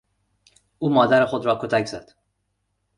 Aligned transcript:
او 0.79 0.89
مادر 0.89 1.25
خود 1.25 1.45
را 1.45 1.59
کتک 1.61 1.85
زد. 1.85 2.11